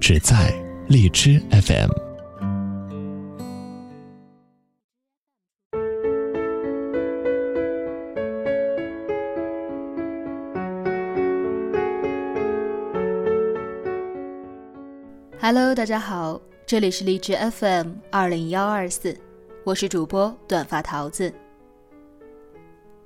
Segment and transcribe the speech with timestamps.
[0.00, 0.52] 只在
[0.88, 1.90] 荔枝 FM。
[15.40, 19.16] Hello，大家好，这里是荔枝 FM 二零幺二四，
[19.64, 21.32] 我是主播短发桃子。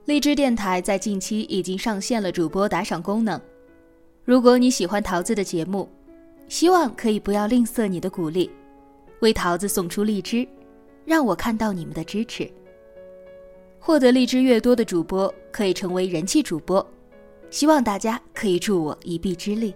[0.07, 3.41] 荔枝电台在近期已经上线了主播打赏功能，
[4.25, 5.89] 如果你喜欢桃子的节目。
[6.49, 8.51] 希望可以不要吝啬你的鼓励，
[9.21, 10.49] 为桃子送出荔枝，
[11.05, 12.51] 让我看到你们的支持。
[13.79, 16.85] 获得荔枝越多的主播可以成为人气主播，
[17.51, 19.75] 希望大家可以助我一臂之力。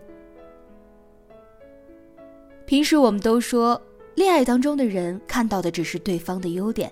[2.67, 3.81] 平时我们都说，
[4.15, 6.91] 恋爱当中的人看到的只是对方的优点，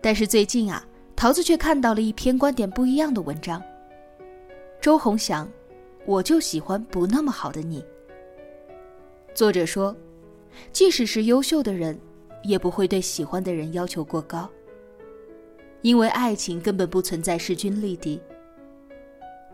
[0.00, 0.86] 但是最近啊，
[1.16, 3.62] 桃子却看到了一篇观点不一样的文章。
[4.80, 5.50] 周鸿祥，
[6.04, 7.84] 我就喜欢不那么好的你。
[9.34, 9.96] 作者说
[10.72, 11.98] ：“即使是优秀的人，
[12.42, 14.48] 也不会对喜欢的人要求过高，
[15.80, 18.20] 因为爱情根本不存在势均力敌。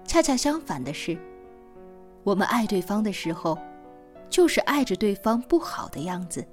[0.04, 1.16] 恰恰相反的是，
[2.24, 3.56] 我们爱对方的时候，
[4.28, 6.44] 就是爱着对方不好的样子。”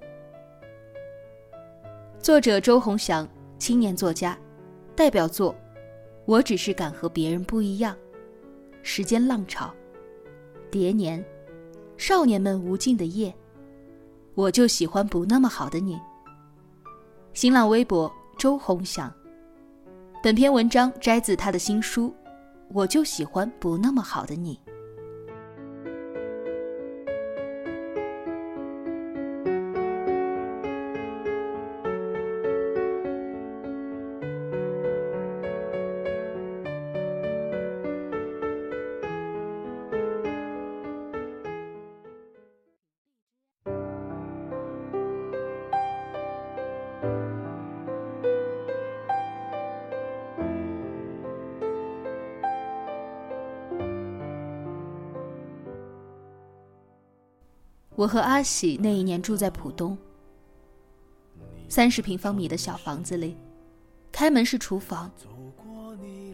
[2.21, 4.37] 作者周鸿祥，青年作家，
[4.95, 5.51] 代表作
[6.25, 7.95] 《我只是敢和别人不一样》，
[8.83, 9.65] 《时间浪潮》，
[10.69, 11.19] 《叠年》。
[11.97, 13.33] 少年们无尽的夜，
[14.33, 15.99] 我就喜欢不那么好的你。
[17.33, 19.13] 新浪微博周鸿祥。
[20.21, 22.09] 本篇文章摘自他的新书
[22.71, 24.59] 《我就喜欢不那么好的你》。
[57.95, 59.97] 我和阿喜那一年住在浦东，
[61.69, 63.37] 三十平方米的小房子里，
[64.11, 65.09] 开门是厨房，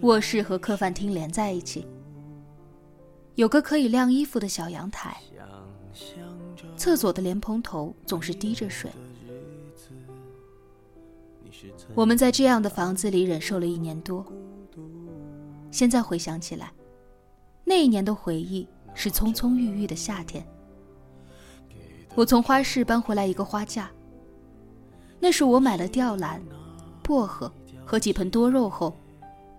[0.01, 1.85] 卧室和客饭厅连在一起，
[3.35, 5.15] 有个可以晾衣服的小阳台，
[6.75, 8.89] 厕所的莲蓬头总是滴着水。
[11.93, 14.25] 我们在这样的房子里忍受了一年多，
[15.69, 16.73] 现在回想起来，
[17.63, 20.43] 那一年的回忆是葱葱郁郁的夏天。
[22.13, 23.89] 我从花市搬回来一个花架，
[25.19, 26.41] 那是我买了吊兰、
[27.01, 27.51] 薄荷
[27.85, 28.93] 和几盆多肉后，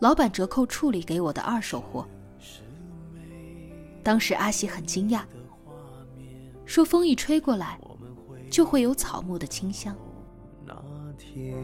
[0.00, 2.06] 老板折扣处理给我的二手货。
[4.02, 5.22] 当时阿喜很惊讶，
[6.66, 7.80] 说风一吹过来，
[8.50, 9.96] 就会有草木的清香。
[10.66, 10.74] 那
[11.16, 11.56] 天，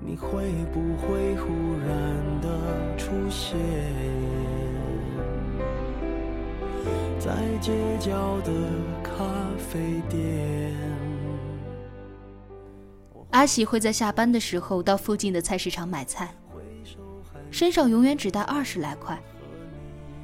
[0.00, 1.52] 你会不会忽
[1.86, 3.58] 然的出现？
[7.28, 8.50] 在街角的
[9.02, 9.12] 咖
[9.58, 10.74] 啡店。
[13.32, 16.34] 阿喜会在下班的时候到附近的菜市场买菜，
[17.50, 19.22] 身上永远只带二十来块，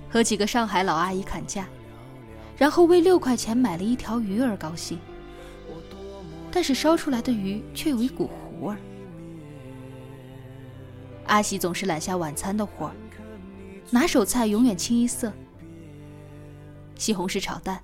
[0.08, 1.68] 和几个上海老阿姨砍价，
[2.56, 4.98] 然后为六块钱买了一条鱼而高兴。
[6.50, 8.74] 但是烧出来的鱼却有一股糊味。
[11.26, 12.94] 阿喜总是揽下晚餐的活儿，
[13.90, 15.30] 拿手菜永远清一色。
[16.96, 17.82] 西红柿炒蛋、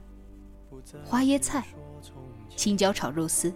[1.04, 1.64] 花椰菜、
[2.56, 3.52] 青椒炒肉丝，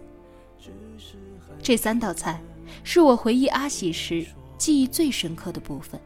[1.61, 2.41] 这三道菜
[2.83, 4.25] 是我回忆阿喜时
[4.57, 5.99] 记忆最深刻的部分。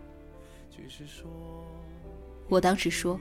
[2.48, 3.20] 我当时说：“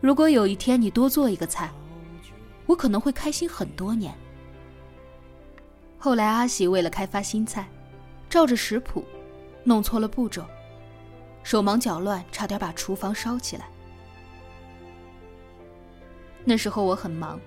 [0.00, 1.70] 如果有一天你多做一个菜，
[2.66, 4.14] 我可能会开心很多年。”
[5.98, 7.68] 后来阿喜为了开发新菜，
[8.28, 9.04] 照着食谱，
[9.62, 10.44] 弄错了步骤，
[11.42, 13.68] 手忙脚乱，差点把厨房烧起来。
[16.44, 17.38] 那时候我很忙，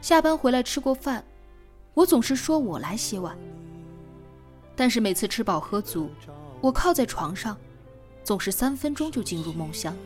[0.00, 1.24] 下班回来吃过饭，
[1.94, 3.36] 我总是说我来洗碗。
[4.76, 6.10] 但是每次吃饱喝足，
[6.60, 7.56] 我靠在床上，
[8.24, 9.96] 总是三分钟就进入梦乡。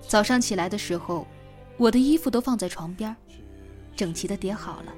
[0.00, 1.26] 早上起来的时候，
[1.76, 3.14] 我的衣服都放在床边，
[3.94, 4.92] 整齐的叠好了。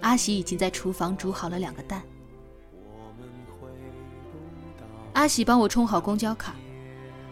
[0.00, 2.02] 阿喜已经在厨房煮好了两个蛋。
[5.12, 6.54] 阿喜帮我充好公交卡，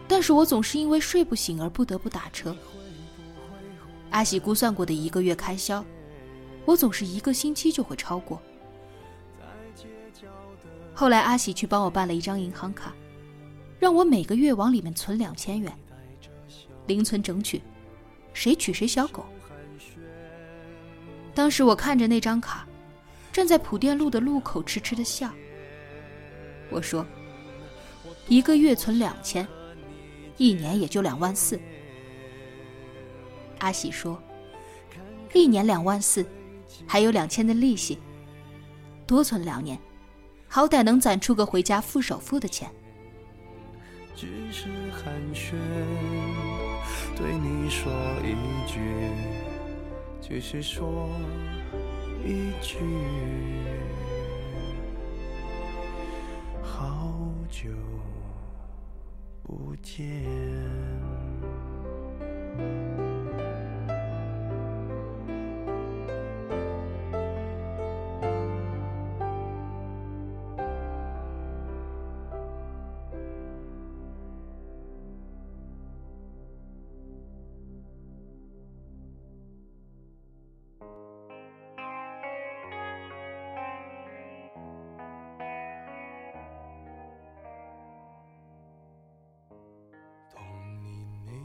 [0.07, 2.55] 但是我总是因为睡不醒而不得不打车。
[4.13, 5.83] 阿喜估算过的一个月开销，
[6.65, 8.39] 我总是一个星期就会超过。
[10.93, 12.93] 后来阿喜去帮我办了一张银行卡，
[13.79, 15.75] 让我每个月往里面存两千元，
[16.85, 17.59] 零存整取，
[18.33, 19.25] 谁取谁小狗。
[21.33, 22.67] 当时我看着那张卡，
[23.31, 25.27] 站在普店路的路口痴痴的笑。
[26.69, 27.03] 我说
[28.29, 29.47] ：“一个月存两千，
[30.37, 31.59] 一年也就两万四。”
[33.63, 34.21] 阿喜说
[35.33, 36.25] ：“一年两万四，
[36.85, 37.97] 还有两千的利息，
[39.07, 39.79] 多存两年，
[40.49, 42.69] 好歹能攒出个回家付首付的钱。”
[44.13, 45.53] 只是寒暄，
[47.15, 47.89] 对你说
[48.21, 48.35] 一
[48.69, 48.81] 句。
[50.21, 51.09] 只是说
[52.25, 52.77] 一句，
[56.61, 57.13] 好
[57.49, 57.69] 久
[59.41, 60.23] 不见。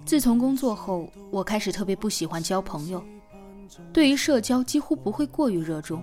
[0.08, 3.04] 自从工作后，我开始特别不喜欢交朋友，
[3.92, 6.02] 对于社交几乎不会过于热衷。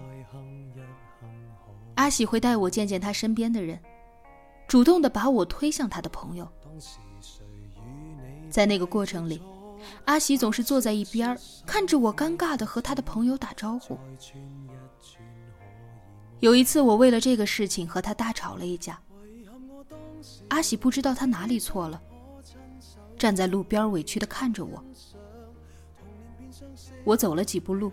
[1.96, 3.80] 阿喜会带我见见他身边的人，
[4.68, 6.48] 主动的把我推向他的朋友。
[8.48, 9.42] 在那个过程里，
[10.06, 11.36] 阿喜总是坐在一边
[11.66, 13.98] 看着我尴尬的和他的朋友打招呼。
[16.42, 19.00] 有一次，我为了这个事情和他大吵了一架。
[20.50, 22.00] 阿喜不知道他哪里错了。
[23.26, 24.84] 站在路边委屈的看着我，
[27.04, 27.92] 我走了几步路，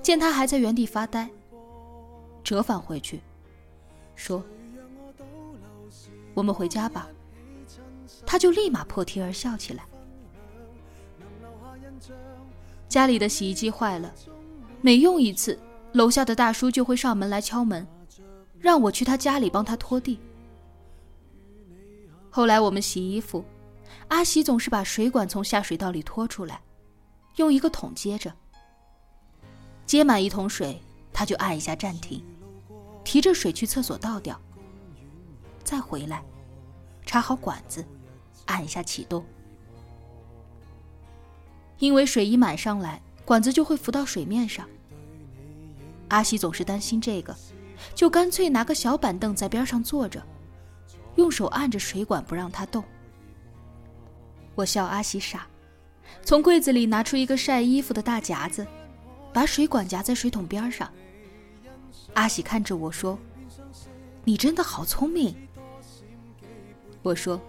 [0.00, 1.28] 见他还在原地发呆，
[2.42, 3.20] 折返回去，
[4.16, 4.42] 说
[6.32, 7.10] ：“我们回家吧。”
[8.24, 9.84] 他就立马破涕而笑起来。
[12.88, 14.14] 家里的洗衣机坏了，
[14.80, 15.58] 每用一次，
[15.92, 17.86] 楼下的大叔就会上门来敲门，
[18.58, 20.18] 让我去他家里帮他拖地。
[22.30, 23.44] 后来我们洗衣服。
[24.08, 26.60] 阿喜总是把水管从下水道里拖出来，
[27.36, 28.32] 用一个桶接着。
[29.86, 30.80] 接满一桶水，
[31.12, 32.24] 他就按一下暂停，
[33.04, 34.40] 提着水去厕所倒掉，
[35.62, 36.24] 再回来，
[37.04, 37.84] 插好管子，
[38.46, 39.24] 按一下启动。
[41.78, 44.66] 因为水一满上来，管子就会浮到水面上。
[46.08, 47.36] 阿喜总是担心这个，
[47.94, 50.24] 就干脆拿个小板凳在边上坐着，
[51.16, 52.82] 用手按着水管不让它动。
[54.54, 55.46] 我笑阿喜傻，
[56.22, 58.66] 从柜子里拿出一个晒衣服的大夹子，
[59.32, 60.90] 把水管夹在水桶边上。
[62.12, 63.18] 阿喜看着我说
[64.22, 65.34] ：“你真的好聪明。”
[67.02, 67.40] 我说：“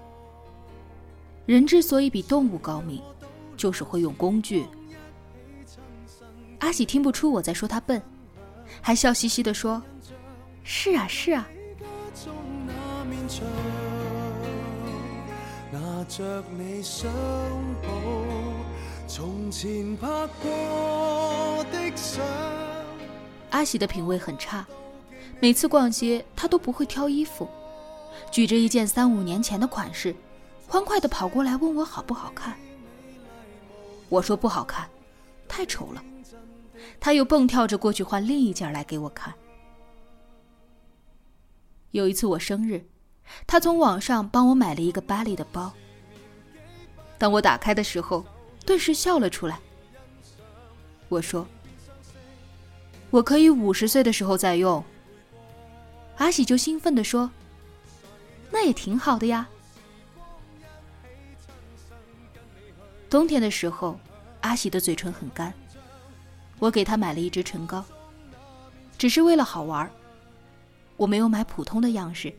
[1.45, 3.01] 人之所以比动物高明，
[3.55, 4.65] 就是会用工具。”
[6.59, 8.01] 阿喜听不出我在说他笨，
[8.81, 9.81] 还笑嘻嘻地说
[10.63, 11.47] ：“是啊，是啊。”
[16.07, 17.11] 着你相
[17.81, 17.87] 簿，
[19.07, 20.07] 从前拍
[20.41, 22.23] 过的相。
[23.49, 24.65] 阿喜的品味很差，
[25.39, 27.47] 每次逛街他都不会挑衣服，
[28.31, 30.15] 举着一件三五年前的款式，
[30.67, 32.55] 欢快的跑过来问我好不好看。
[34.09, 34.87] 我说不好看，
[35.47, 36.03] 太丑了。
[36.99, 39.33] 他又蹦跳着过去换另一件来给我看。
[41.91, 42.85] 有一次我生日，
[43.47, 45.73] 他从网上帮我买了一个巴黎的包。
[47.17, 48.25] 当我打开的时候，
[48.65, 49.59] 顿时笑了出来。
[51.07, 51.47] 我说
[53.09, 54.83] ：“我可以五十岁的时候再用。”
[56.17, 57.29] 阿喜就兴奋地说
[58.51, 59.47] ：“那也挺好的呀。”
[63.09, 63.99] 冬天的时候，
[64.41, 65.53] 阿喜的嘴唇很干，
[66.59, 67.85] 我给他买了一支唇膏，
[68.97, 69.89] 只是为了好玩
[70.97, 72.33] 我没有买普通的样式，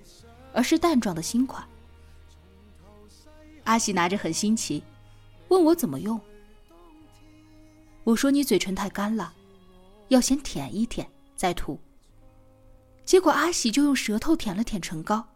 [0.52, 1.64] 而是淡妆的新款。
[3.66, 4.82] 阿喜拿着很新奇，
[5.48, 6.18] 问我怎么用。
[8.04, 9.34] 我说你嘴唇太干了，
[10.08, 11.78] 要先舔一舔再涂。
[13.04, 15.26] 结果阿喜就用舌头舔了舔唇膏，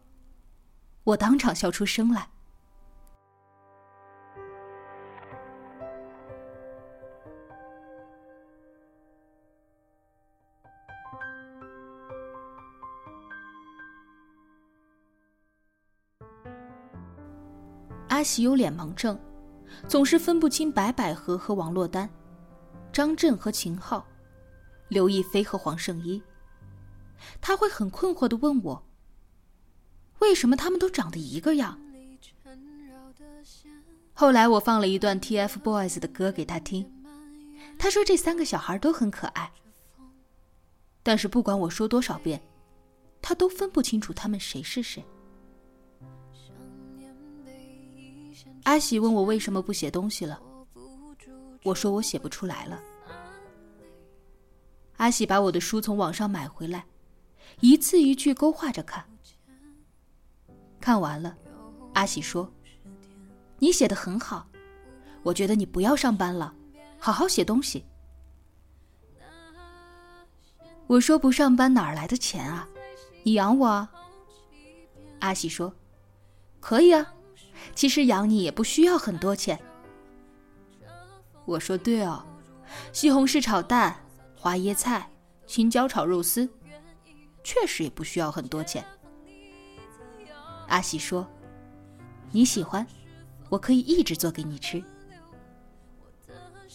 [1.05, 2.29] 我当场笑出声来。
[18.11, 19.17] 阿喜有脸盲症，
[19.89, 22.11] 总是分不清白百合和王珞丹，
[22.93, 24.05] 张震和秦昊，
[24.89, 26.21] 刘亦菲和黄圣依。
[27.41, 28.83] 他会很困惑的问我
[30.19, 31.79] ：“为什么他们都长得一个样？”
[34.13, 36.93] 后来我放了一段 TFBOYS 的歌给他听，
[37.79, 39.53] 他说这三个小孩都很可爱。
[41.05, 42.43] 但是不管我说多少遍，
[43.23, 45.05] 他都分不清楚他们谁是谁。
[48.71, 50.41] 阿喜问我为什么不写东西了，
[51.65, 52.81] 我说我写不出来了。
[54.99, 56.87] 阿喜把我的书从网上买回来，
[57.59, 59.05] 一字一句勾画着看。
[60.81, 61.37] 看完了，
[61.95, 62.49] 阿喜说。
[63.59, 64.47] 你写的很好，
[65.25, 66.55] 我觉得你不要上班了，
[66.97, 67.85] 好好写东西。
[70.87, 72.69] 我说不上班哪儿来的钱啊？
[73.25, 73.91] 你养我啊？
[75.19, 75.75] 阿喜说
[76.61, 77.13] ：“可以啊，
[77.75, 79.59] 其实养你也不需要很多钱。”
[81.47, 82.25] 我说：“对哦，
[82.93, 83.97] 西红柿炒蛋、
[84.37, 85.11] 花椰菜、
[85.47, 86.49] 青椒炒肉丝，
[87.43, 88.85] 确实也不需要很多钱。”
[90.69, 91.27] 阿喜说
[92.33, 92.87] ：“你喜欢。”
[93.51, 94.81] 我可以一直做给你吃，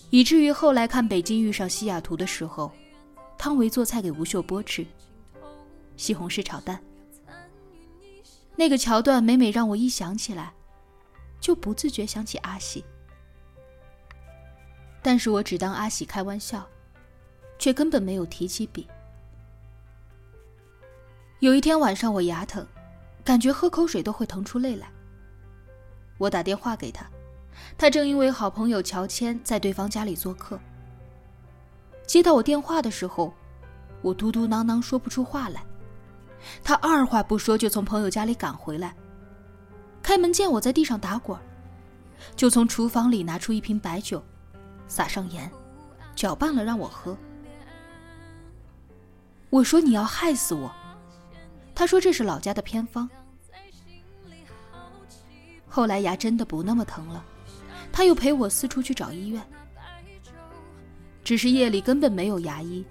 [0.09, 2.69] 以至于后来看《北京遇上西雅图》的时候，
[3.37, 4.85] 汤唯做菜给吴秀波吃，
[5.95, 6.83] 西红柿炒蛋。
[8.57, 10.53] 那个桥段每每让我一想起来，
[11.45, 12.83] 就不自觉想起阿喜。
[15.03, 16.67] 但是我只当阿喜开玩笑，
[17.59, 18.87] 却根本没有提起笔。
[21.41, 22.65] 有一天晚上我牙疼，
[23.23, 24.91] 感觉喝口水都会疼出泪来。
[26.17, 27.05] 我打电话给他，
[27.77, 30.59] 他正因为好朋友乔迁在对方家里做客。
[32.07, 33.31] 接到我电话的时候，
[34.01, 35.63] 我嘟嘟囔囔说不出话来。
[36.63, 38.95] 他二话不说就从朋友家里赶回来，
[40.05, 41.35] 开门见我在地上打滚，
[42.35, 44.23] 就从厨房里拿出一瓶白酒，
[44.87, 45.49] 撒上盐，
[46.15, 47.17] 搅拌了让我喝。
[49.49, 50.71] 我说你要害死我，
[51.73, 53.09] 他说这是老家的偏方。
[55.67, 57.25] 后来牙真的不那么疼了，
[57.91, 59.41] 他又陪我四处去找医院，
[61.23, 62.85] 只是夜里根本没有牙医，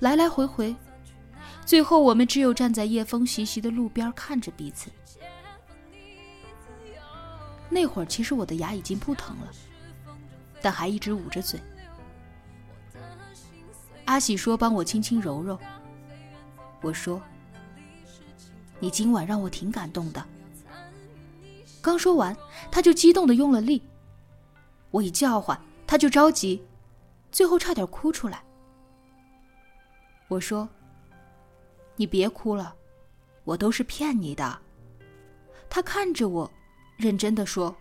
[0.00, 0.76] 来来回回，
[1.64, 4.90] 最后我们只有站在夜风习习的路边看着彼此。
[7.68, 9.50] 那会儿其实我的牙已经不疼了，
[10.60, 11.60] 但还一直捂着嘴。
[14.04, 15.58] 阿喜说帮我轻轻揉揉，
[16.82, 17.20] 我说，
[18.78, 20.24] 你今晚让我挺感动的。
[21.80, 22.36] 刚说完，
[22.70, 23.82] 他就激动的用了力。
[24.90, 26.62] 我一叫唤，他就着急，
[27.32, 28.44] 最后差点哭出来。
[30.28, 30.68] 我说
[31.96, 32.74] ：“你别哭了，
[33.44, 34.60] 我都是骗你的。”
[35.68, 36.50] 他看着我，
[36.96, 37.74] 认真的说：“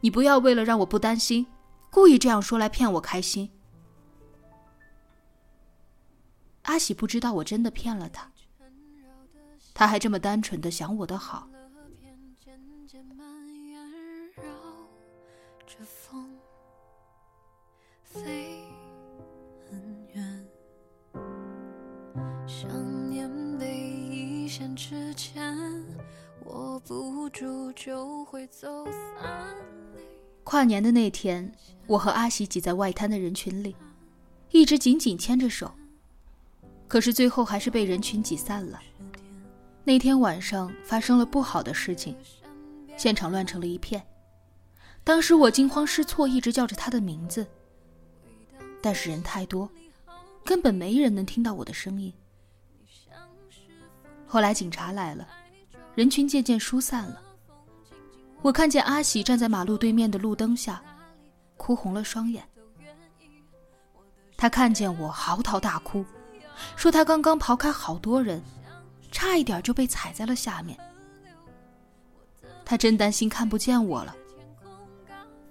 [0.00, 1.46] 你不要为了让我不担心，
[1.90, 3.50] 故意这样说来骗我开心。”
[6.62, 8.30] 阿喜不知道我真的骗了他，
[9.74, 11.48] 他还这么单纯的想我的好。
[18.02, 18.64] 飞
[19.70, 20.48] 很远，
[22.44, 22.68] 想
[23.08, 25.56] 念被一线之间，
[26.50, 29.56] 握不住就会走散。
[30.42, 31.52] 跨年的那天，
[31.86, 33.76] 我和阿喜挤在外滩的人群里，
[34.50, 35.70] 一直紧紧牵着手。
[36.88, 38.80] 可是最后还是被人群挤散了。
[39.84, 42.16] 那天晚上发生了不好的事情，
[42.96, 44.04] 现场乱成了一片。
[45.04, 47.46] 当时我惊慌失措，一直叫着他的名字。
[48.82, 49.70] 但是人太多，
[50.44, 52.12] 根本没人能听到我的声音。
[54.26, 55.28] 后来警察来了，
[56.00, 57.20] 人群渐渐疏散了。
[58.40, 60.82] 我看见阿喜站在马路对面的路灯下，
[61.58, 62.42] 哭红了双眼。
[64.34, 66.02] 他看见我嚎啕大哭，
[66.74, 68.42] 说他刚刚刨开好多人，
[69.12, 70.74] 差一点就被踩在了下面。
[72.64, 74.16] 他真担心看不见我了，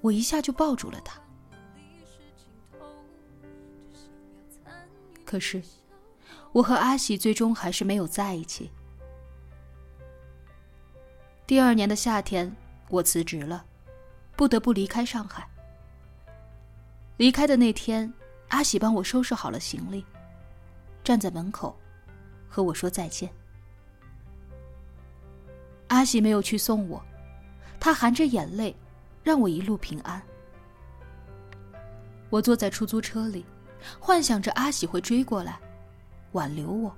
[0.01, 1.21] 我一下就抱住了他。
[5.23, 5.61] 可是，
[6.53, 8.71] 我和阿喜最终还是没有在一起。
[11.49, 12.55] 第二年的夏天，
[12.89, 13.65] 我辞职了，
[14.35, 15.49] 不得不离开上海。
[17.17, 18.13] 离开的那天，
[18.49, 20.05] 阿喜帮我收拾好了行李，
[21.03, 21.75] 站在门口，
[22.47, 23.27] 和我说再见。
[25.87, 27.03] 阿喜没有去送我，
[27.79, 28.75] 他含着眼泪，
[29.23, 30.21] 让我一路平安。
[32.29, 33.43] 我坐在出租车里。
[33.99, 35.59] 幻想着阿喜会追过来，
[36.33, 36.95] 挽留我，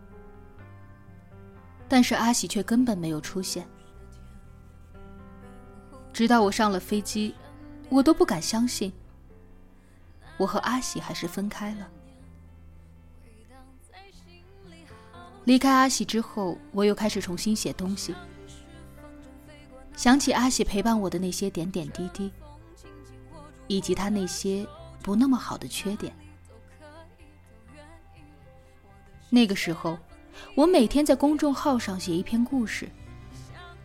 [1.88, 3.66] 但是阿喜却根本没有出现。
[6.22, 7.34] 直到我上了飞机，
[7.90, 8.94] 我都不敢相信，
[10.38, 11.90] 我和阿喜还是分开了。
[15.46, 18.14] 离开阿喜之后，我又开始重新写东西，
[19.96, 22.32] 想起阿喜陪伴我的那些点点滴滴，
[23.66, 24.64] 以及他那些
[25.02, 26.16] 不那么好的缺点。
[29.32, 29.98] 那个时候，
[30.54, 32.88] 我每天在公众号上写一篇故事，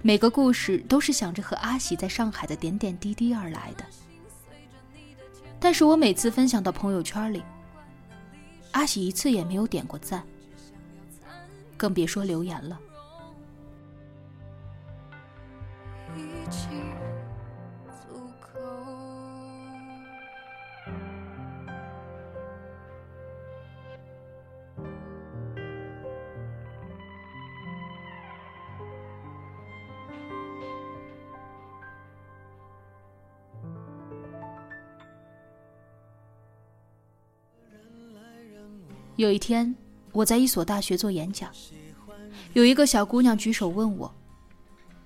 [0.07, 3.85] 每个故事都是想着和阿喜在上海的点点滴滴而来的。
[5.59, 7.43] 但是我每次分享到朋友圈里，
[8.71, 10.23] 阿喜一次也没有点过赞。
[11.77, 12.79] 更别说留言了。
[39.17, 39.75] 有一天。
[40.13, 41.53] 我在一所大学做演讲，
[42.55, 44.11] 有一个小姑娘举手问我，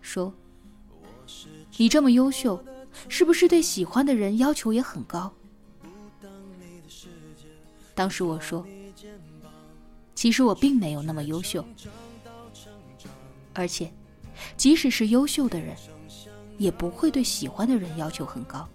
[0.00, 0.33] 说
[1.76, 2.64] ：“你这么优秀，
[3.09, 5.33] 是不是对喜欢的人要求也很高？”
[7.93, 8.64] 当时我说
[10.14, 11.64] ：“其实我并没有那么优秀，
[13.52, 13.93] 而且，
[14.57, 15.75] 即使是优秀的人，
[16.57, 18.69] 也不会对喜欢的人要求很高，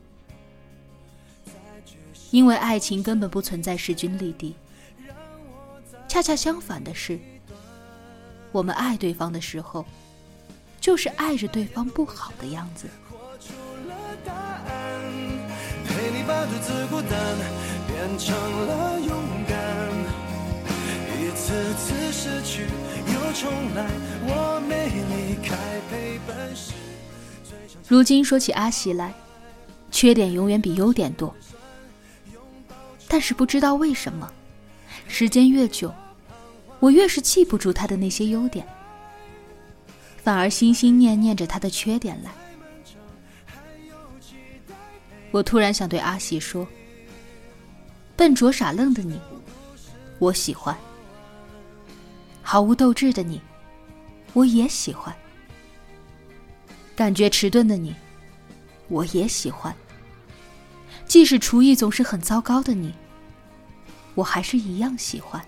[2.31, 4.53] 因为爱情根本不存在势均力敌。”
[6.15, 7.19] 恰恰相反的是，
[8.53, 9.85] 我们爱对方的时候，
[10.79, 12.87] 就是爱着对方不好的样子。
[27.89, 29.13] 如今说起阿喜来，
[29.91, 31.35] 缺点永远比优点多，
[33.09, 34.31] 但是不知道为什么，
[35.09, 35.93] 时间越久。
[36.79, 38.67] 我越是记不住他的那些优点，
[40.17, 42.31] 反而心心念念着他的缺点来。
[45.31, 46.67] 我突然想对阿喜说
[48.15, 49.19] ：“笨拙傻愣的你，
[50.19, 50.75] 我喜欢；
[52.41, 53.41] 毫无斗志的你，
[54.33, 55.13] 我也喜欢；
[56.95, 57.95] 感觉迟钝的你，
[58.87, 59.73] 我也喜欢；
[61.07, 62.93] 即使厨艺总是很糟糕的你，
[64.13, 65.43] 我还是一样喜欢。”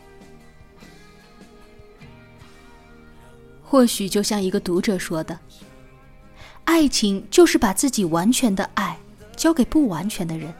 [3.69, 5.37] 或许就像一个读者说的
[6.63, 8.97] ：“爱情就是把自己完全的爱
[9.35, 10.53] 交给不完全的人。”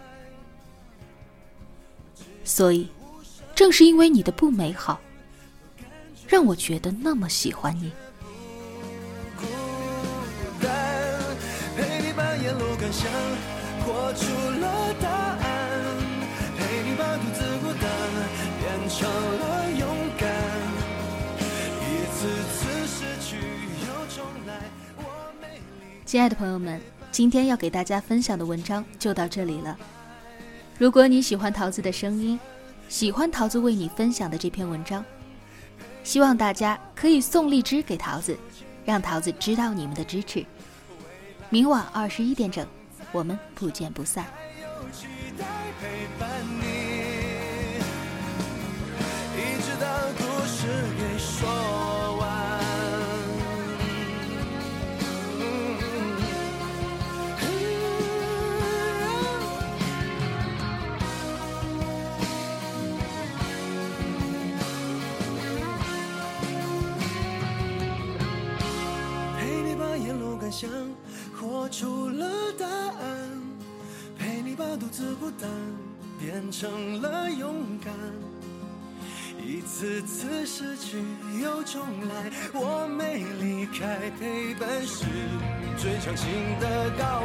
[2.44, 2.90] 所以，
[3.56, 5.00] 正是因为你的不美好，
[6.28, 7.92] 让我觉得那么喜欢你。
[26.06, 29.78] 亲爱的朋友们，今天要给大家分享的文章就到这里了。
[30.78, 32.40] 如果你喜欢桃子的声音，
[32.88, 35.04] 喜欢桃子为你分享的这篇文章，
[36.04, 38.38] 希望大家可以送荔枝给桃子，
[38.86, 40.46] 让桃子知道你们的支持。
[41.50, 42.66] 明晚二十一点整，
[43.12, 44.26] 我们不见不散。
[49.60, 50.68] 直到故事
[75.20, 75.50] 孤单
[76.20, 77.94] 变成了勇敢。
[79.46, 80.98] 一次次失去
[81.42, 85.06] 又重来，我没离开，陪伴是
[85.78, 87.17] 最长情的告